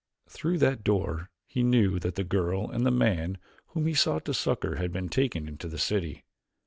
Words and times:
Through 0.27 0.57
that 0.57 0.83
door 0.83 1.29
he 1.45 1.61
knew 1.61 1.99
that 1.99 2.15
the 2.15 2.23
girl 2.23 2.71
and 2.71 2.87
the 2.87 2.89
man 2.89 3.37
whom 3.67 3.85
he 3.85 3.93
sought 3.93 4.25
to 4.25 4.33
succor 4.33 4.77
had 4.77 4.91
been 4.91 5.09
taken 5.09 5.47
into 5.47 5.67
the 5.67 5.77
city. 5.77 6.23